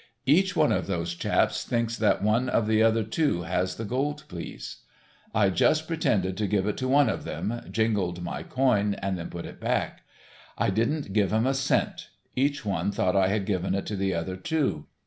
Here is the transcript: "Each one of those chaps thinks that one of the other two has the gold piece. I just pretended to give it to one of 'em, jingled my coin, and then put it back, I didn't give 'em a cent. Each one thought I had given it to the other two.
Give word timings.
"Each 0.25 0.55
one 0.55 0.71
of 0.71 0.87
those 0.87 1.13
chaps 1.13 1.63
thinks 1.63 1.95
that 1.97 2.23
one 2.23 2.49
of 2.49 2.65
the 2.65 2.81
other 2.81 3.03
two 3.03 3.43
has 3.43 3.75
the 3.75 3.85
gold 3.85 4.23
piece. 4.27 4.77
I 5.31 5.51
just 5.51 5.87
pretended 5.87 6.37
to 6.37 6.47
give 6.47 6.65
it 6.65 6.75
to 6.77 6.87
one 6.87 7.07
of 7.07 7.27
'em, 7.27 7.61
jingled 7.69 8.23
my 8.23 8.41
coin, 8.41 8.95
and 8.95 9.15
then 9.15 9.29
put 9.29 9.45
it 9.45 9.59
back, 9.59 10.01
I 10.57 10.71
didn't 10.71 11.13
give 11.13 11.31
'em 11.31 11.45
a 11.45 11.53
cent. 11.53 12.09
Each 12.35 12.65
one 12.65 12.91
thought 12.91 13.15
I 13.15 13.27
had 13.27 13.45
given 13.45 13.75
it 13.75 13.85
to 13.85 13.95
the 13.95 14.15
other 14.15 14.37
two. 14.37 14.87